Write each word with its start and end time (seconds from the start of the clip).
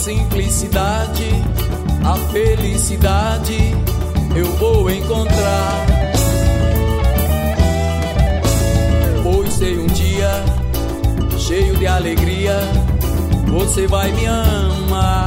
simplicidade, 0.00 1.28
a 2.02 2.16
felicidade 2.32 3.74
eu 4.34 4.46
vou 4.56 4.90
encontrar. 4.90 5.86
Pois 9.22 9.52
sei 9.52 9.78
um 9.78 9.86
dia, 9.88 10.30
cheio 11.38 11.76
de 11.76 11.86
alegria, 11.86 12.58
você 13.48 13.86
vai 13.86 14.10
me 14.12 14.26
amar. 14.26 15.19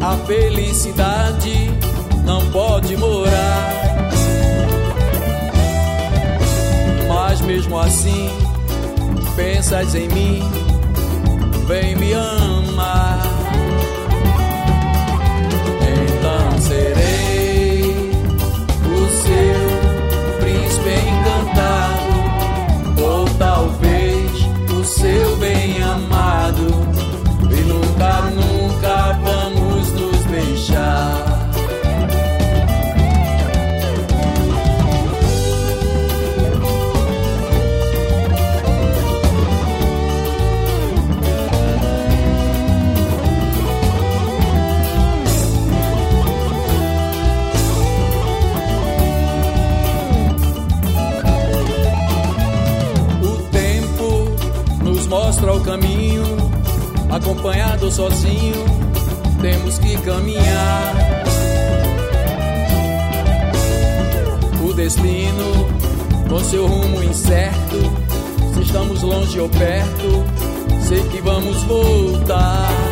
A 0.00 0.16
felicidade 0.26 1.70
não 2.24 2.50
pode 2.50 2.96
morar. 2.96 4.10
Mas 7.08 7.40
mesmo 7.42 7.78
assim, 7.78 8.30
pensas 9.36 9.94
em 9.94 10.08
mim, 10.08 10.42
vem 11.66 11.96
me 11.96 12.14
amar. 12.14 12.39
Mostra 55.40 55.52
o 55.54 55.60
caminho, 55.62 56.22
acompanhado 57.10 57.90
sozinho, 57.90 58.62
temos 59.40 59.78
que 59.78 59.96
caminhar. 60.02 60.94
O 64.62 64.72
destino, 64.74 65.66
com 66.28 66.38
seu 66.40 66.66
rumo 66.66 67.02
incerto, 67.02 67.78
se 68.52 68.60
estamos 68.60 69.02
longe 69.02 69.40
ou 69.40 69.48
perto, 69.48 70.24
sei 70.86 71.02
que 71.08 71.22
vamos 71.22 71.62
voltar. 71.64 72.89